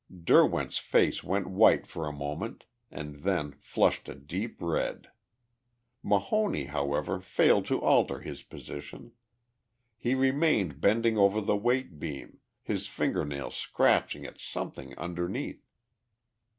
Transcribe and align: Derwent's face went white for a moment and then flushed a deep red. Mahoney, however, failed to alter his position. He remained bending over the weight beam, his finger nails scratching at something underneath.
Derwent's 0.11 0.79
face 0.79 1.23
went 1.23 1.45
white 1.45 1.85
for 1.85 2.07
a 2.07 2.11
moment 2.11 2.65
and 2.89 3.17
then 3.17 3.51
flushed 3.59 4.09
a 4.09 4.15
deep 4.15 4.59
red. 4.59 5.11
Mahoney, 6.01 6.63
however, 6.65 7.19
failed 7.19 7.67
to 7.67 7.79
alter 7.79 8.19
his 8.19 8.41
position. 8.41 9.11
He 9.95 10.15
remained 10.15 10.81
bending 10.81 11.19
over 11.19 11.39
the 11.39 11.55
weight 11.55 11.99
beam, 11.99 12.39
his 12.63 12.87
finger 12.87 13.23
nails 13.25 13.55
scratching 13.55 14.25
at 14.25 14.39
something 14.39 14.97
underneath. 14.97 15.69